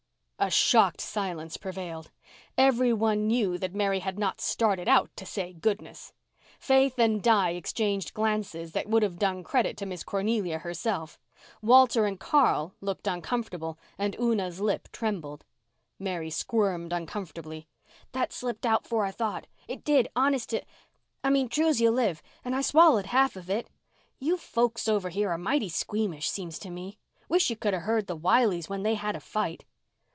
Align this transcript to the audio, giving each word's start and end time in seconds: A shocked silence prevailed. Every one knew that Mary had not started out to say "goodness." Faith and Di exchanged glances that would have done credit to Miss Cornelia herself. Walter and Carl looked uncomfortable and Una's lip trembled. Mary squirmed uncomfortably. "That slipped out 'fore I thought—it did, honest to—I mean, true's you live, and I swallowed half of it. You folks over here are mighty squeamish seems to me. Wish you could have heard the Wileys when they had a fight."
A 0.43 0.49
shocked 0.49 0.99
silence 1.01 1.55
prevailed. 1.55 2.09
Every 2.57 2.91
one 2.91 3.27
knew 3.27 3.59
that 3.59 3.75
Mary 3.75 3.99
had 3.99 4.17
not 4.17 4.41
started 4.41 4.87
out 4.87 5.15
to 5.17 5.23
say 5.23 5.53
"goodness." 5.53 6.13
Faith 6.57 6.97
and 6.97 7.21
Di 7.21 7.51
exchanged 7.51 8.15
glances 8.15 8.71
that 8.71 8.89
would 8.89 9.03
have 9.03 9.19
done 9.19 9.43
credit 9.43 9.77
to 9.77 9.85
Miss 9.85 10.03
Cornelia 10.03 10.57
herself. 10.57 11.19
Walter 11.61 12.07
and 12.07 12.19
Carl 12.19 12.73
looked 12.81 13.05
uncomfortable 13.05 13.77
and 13.99 14.15
Una's 14.19 14.59
lip 14.59 14.91
trembled. 14.91 15.45
Mary 15.99 16.31
squirmed 16.31 16.91
uncomfortably. 16.91 17.67
"That 18.11 18.33
slipped 18.33 18.65
out 18.65 18.87
'fore 18.87 19.05
I 19.05 19.11
thought—it 19.11 19.83
did, 19.83 20.07
honest 20.15 20.49
to—I 20.49 21.29
mean, 21.29 21.49
true's 21.49 21.79
you 21.79 21.91
live, 21.91 22.23
and 22.43 22.55
I 22.55 22.61
swallowed 22.63 23.05
half 23.05 23.35
of 23.35 23.47
it. 23.51 23.69
You 24.17 24.37
folks 24.37 24.87
over 24.87 25.09
here 25.09 25.29
are 25.29 25.37
mighty 25.37 25.69
squeamish 25.69 26.31
seems 26.31 26.57
to 26.59 26.71
me. 26.71 26.97
Wish 27.29 27.51
you 27.51 27.55
could 27.55 27.75
have 27.75 27.83
heard 27.83 28.07
the 28.07 28.15
Wileys 28.17 28.67
when 28.67 28.81
they 28.81 28.95
had 28.95 29.15
a 29.15 29.19
fight." 29.19 29.65